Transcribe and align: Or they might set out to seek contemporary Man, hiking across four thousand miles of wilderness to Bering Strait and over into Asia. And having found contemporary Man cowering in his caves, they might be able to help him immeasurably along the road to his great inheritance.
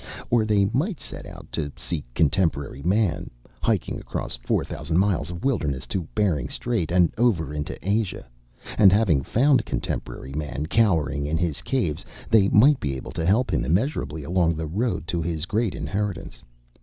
Or 0.31 0.45
they 0.45 0.65
might 0.73 0.99
set 0.99 1.27
out 1.27 1.45
to 1.51 1.71
seek 1.77 2.11
contemporary 2.15 2.81
Man, 2.81 3.29
hiking 3.61 3.99
across 3.99 4.35
four 4.35 4.65
thousand 4.65 4.97
miles 4.97 5.29
of 5.29 5.45
wilderness 5.45 5.85
to 5.93 6.07
Bering 6.15 6.49
Strait 6.49 6.91
and 6.91 7.13
over 7.19 7.53
into 7.53 7.77
Asia. 7.87 8.25
And 8.79 8.91
having 8.91 9.21
found 9.21 9.63
contemporary 9.63 10.33
Man 10.33 10.65
cowering 10.65 11.27
in 11.27 11.37
his 11.37 11.61
caves, 11.61 12.03
they 12.31 12.49
might 12.49 12.79
be 12.79 12.95
able 12.95 13.11
to 13.11 13.23
help 13.27 13.53
him 13.53 13.63
immeasurably 13.63 14.23
along 14.23 14.55
the 14.55 14.65
road 14.65 15.05
to 15.09 15.21
his 15.21 15.45
great 15.45 15.75
inheritance. 15.75 16.41